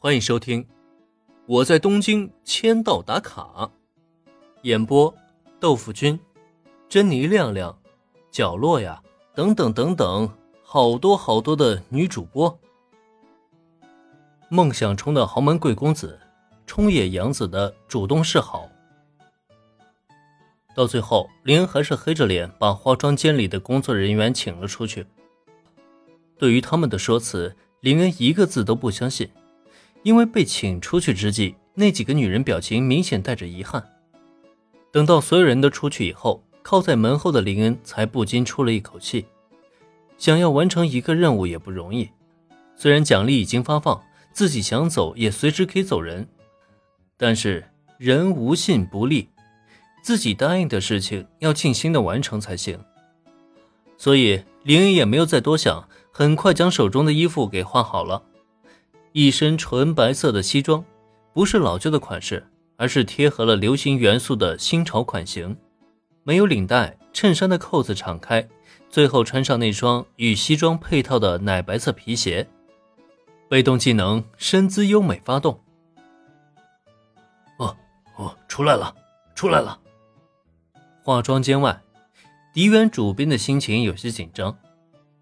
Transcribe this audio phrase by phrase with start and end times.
[0.00, 0.62] 欢迎收听
[1.44, 3.42] 《我在东京签到打卡》，
[4.62, 5.12] 演播：
[5.58, 6.16] 豆腐君、
[6.88, 7.76] 珍妮亮亮、
[8.30, 9.02] 角落呀，
[9.34, 10.32] 等等等等，
[10.62, 12.56] 好多好多的女主播。
[14.48, 16.20] 梦想中的豪门贵公子，
[16.64, 18.70] 冲野洋子的主动示好，
[20.76, 25.04] 到最后，林恩还是黑着脸把化妆间里的工作人员请了出去。
[26.38, 29.28] 对于他们的说辞，林恩一个字都不相信。
[30.02, 33.82] 因为被请出去之际，那几个女人表情明显带着遗憾。
[34.90, 39.26] 等到所有人都出去以后，靠在门后的林恩才不禁出了一口气。
[40.16, 42.10] 想要完成一个任务也不容易，
[42.74, 46.26] 虽然奖励已经发放，自己想走也随时可以走人，
[47.16, 47.64] 但是
[47.98, 49.28] 人无信不立，
[50.02, 52.80] 自己答应的事情要尽心的完成才行。
[53.96, 58.22] 所以林恩也没有再多想，很快将手中的衣服给换好了。
[59.20, 60.84] 一身纯白色的西装，
[61.32, 65.56] 不是老旧的款式，而是贴合了流行元素的新潮款型。
[66.22, 68.48] 没有领带，衬衫的扣子敞开，
[68.88, 72.48] 最后穿上那双与西装配套的奶白色皮鞋。
[73.48, 75.60] 被动技能身姿优美发动。
[77.56, 77.76] 哦
[78.14, 78.94] 哦，出来了，
[79.34, 79.76] 出来了。
[81.02, 81.82] 化妆间外，
[82.54, 84.56] 迪原主编的心情有些紧张，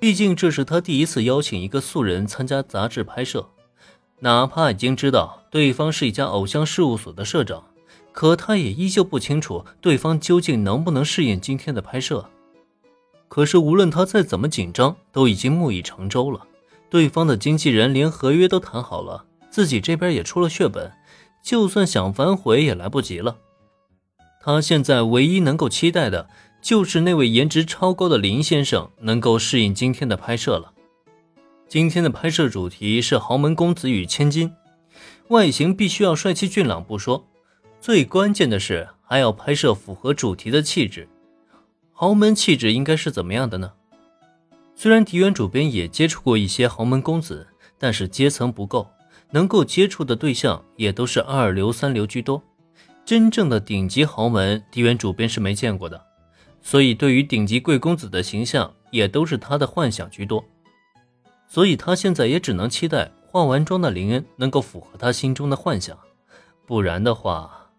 [0.00, 3.48] 毕竟这是他第一次邀请一个素人参加杂志拍摄。
[4.24, 7.62] 哪怕已经知道对方是一家偶像事务所的社长，
[8.10, 12.24] 可他也依旧不清楚对方究竟能不能适应今天的拍摄。
[13.28, 16.46] 可是无论他再怎么紧张，都已经木已成舟了。
[16.88, 20.90] 对方的经纪人连合约都谈好了，自己这边也出了血本，
[21.42, 23.36] 就算想反悔也来不及了。
[24.40, 26.30] 他现在唯一能够期待的，
[26.62, 30.72] 就是那位颜值超高的林先生能够适应今天的拍摄了。
[31.74, 34.52] 今天的拍摄主题是豪门公子与千金，
[35.30, 37.26] 外形必须要帅气俊朗不说，
[37.80, 41.08] 最关键的是还要拍摄符合主题的气质。
[41.92, 43.72] 豪门气质应该是怎么样的呢？
[44.76, 47.44] 虽然迪原主编也接触过一些豪门公子，
[47.76, 48.88] 但是阶层不够，
[49.32, 52.40] 能够接触的对象也都是二流、三流居多。
[53.04, 56.00] 真正的顶级豪门，迪原主编是没见过的，
[56.62, 60.44] 所以对于顶级贵公子的形象，也都是他的幻想居多。
[61.46, 65.96] 所以他现在也只能期待化完妆的林恩能够符合他心中的幻想，
[66.66, 67.70] 不然的话，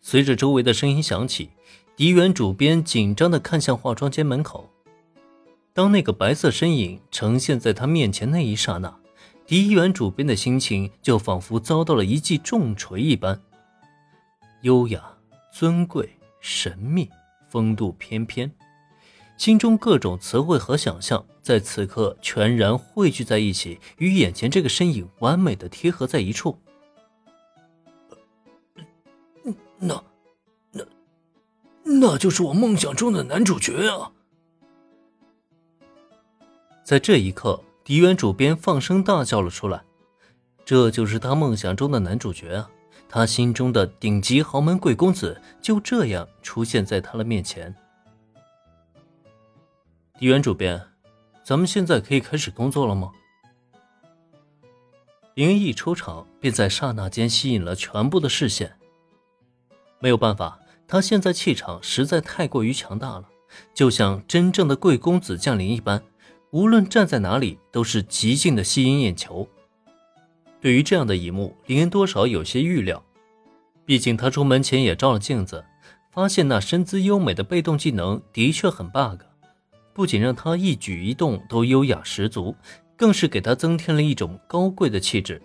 [0.00, 1.50] 随着周围的声音响起，
[1.96, 4.70] 狄元主编紧张地看向化妆间门口。
[5.72, 8.96] 当那个白色身影呈现在他面前那一刹那，
[9.46, 13.40] 狄元主编的心情就仿佛遭到了一记重锤一般，
[14.62, 15.02] 优雅、
[15.52, 16.08] 尊贵、
[16.40, 17.08] 神秘、
[17.48, 18.50] 风度翩翩。
[19.40, 26.58] 心中各种词汇和想象在此刻全然汇聚在一起，与眼前这个身影完美的贴合在一处。
[29.78, 30.04] 那，
[30.72, 30.84] 那，
[31.82, 34.12] 那就是我梦想中的男主角啊！
[36.84, 39.82] 在这一刻，迪原主编放声大叫了出来。
[40.66, 42.70] 这就是他梦想中的男主角啊！
[43.08, 47.74] 他心中的顶级豪门贵公子就这样出现在他的面前。
[50.20, 50.78] 迪原主编，
[51.42, 53.10] 咱们现在可以开始工作了吗？
[55.32, 58.76] 林恩一出场，便在刹那间吸引了全部的视线。
[59.98, 63.30] 没有办法，他现在气场实在太过于强大了，
[63.72, 66.02] 就像真正的贵公子降临一般，
[66.50, 69.48] 无论站在哪里都是极尽的吸引眼球。
[70.60, 73.02] 对于这样的一幕，林恩多少有些预料，
[73.86, 75.64] 毕竟他出门前也照了镜子，
[76.12, 79.22] 发现那身姿优美的被动技能的确很 bug。
[80.00, 82.56] 不仅让他一举一动都优雅十足，
[82.96, 85.42] 更是给他增添了一种高贵的气质，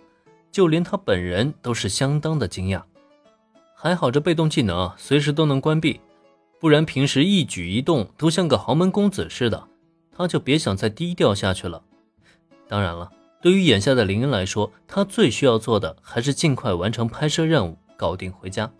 [0.50, 2.82] 就连他本人都是相当的惊讶。
[3.74, 6.00] 还好这被动技能随时都能关闭，
[6.58, 9.62] 不然平时一举一动都像个豪门公子似的，
[10.10, 11.82] 他就别想再低调下去了。
[12.66, 13.10] 当然了，
[13.42, 18.72] 对于眼下的林恩来说，他最需要做的还是尽快完成拍摄任务，搞定回家。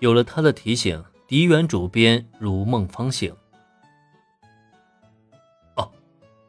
[0.00, 3.32] 有了他的提醒，迪原主编如梦方醒。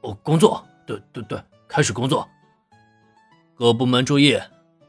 [0.04, 2.28] 哦，工作，对对对，开始工作。
[3.56, 4.38] 各部门注意，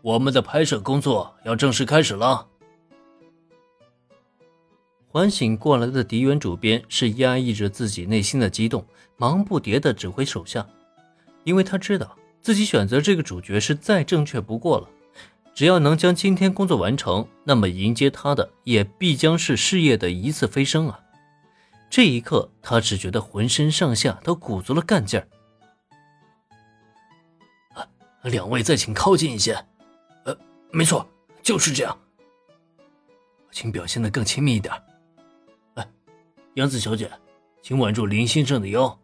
[0.03, 2.49] 我们的拍摄工作要正式开始了。
[5.07, 8.85] 唤醒过来的迪原主编是压抑着自己内心的激动，
[9.17, 10.67] 忙不迭的指挥手下，
[11.45, 14.89] 因为他知道自己选择这个主角是再正确不过了。
[15.55, 20.99] 只要能将今天工作完成，那么迎接他的也必将是事业的一次飞升啊！
[21.95, 25.29] 这一刻，他只觉得浑身上下都鼓足了干劲儿。
[28.23, 29.55] 两位再请靠近一些。
[30.25, 30.37] 呃，
[30.73, 31.09] 没错，
[31.41, 31.97] 就是这样。
[33.53, 34.75] 请表现的更亲密一点。
[35.75, 35.89] 哎，
[36.55, 37.09] 杨子小姐，
[37.63, 38.99] 请挽住林先生的腰，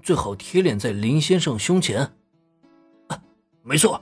[0.00, 2.02] 最好贴脸在林先生胸前。
[3.08, 3.20] 啊，
[3.64, 4.00] 没错，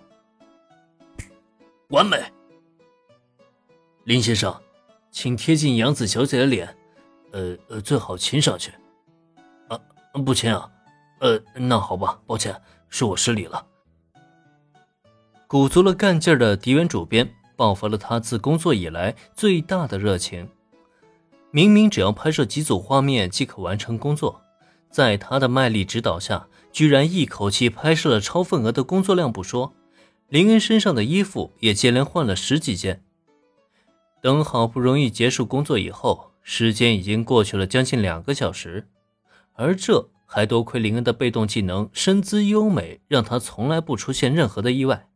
[1.88, 2.22] 完美。
[4.04, 4.60] 林先生，
[5.10, 6.76] 请贴近杨子小姐的脸，
[7.32, 8.72] 呃呃，最好亲上去。
[9.68, 9.78] 啊，
[10.24, 10.70] 不亲啊。
[11.20, 13.66] 呃，那好吧，抱歉，是我失礼了。
[15.46, 17.34] 鼓足了干劲儿的狄元主编。
[17.56, 20.48] 爆发了他自工作以来最大的热情。
[21.50, 24.40] 明明只要拍摄几组画面即可完成工作，
[24.88, 29.74] 在他的卖力指导下，居然一口气拍摄了超份额的工作量不说，
[30.28, 33.04] 林恩身上的衣服也接连换了十几件。
[34.22, 38.88] 等好不容易结束工作以后，时间已经过去了将近两个小时，
[39.52, 45.09] 而这还多亏林恩的被动技能身姿优美，让他从来不出现任何的意外。